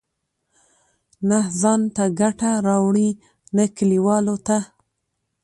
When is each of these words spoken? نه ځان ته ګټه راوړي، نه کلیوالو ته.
نه 1.27 1.39
ځان 1.59 1.81
ته 1.95 2.03
ګټه 2.19 2.51
راوړي، 2.67 3.09
نه 3.55 3.63
کلیوالو 3.77 4.35
ته. 4.47 4.57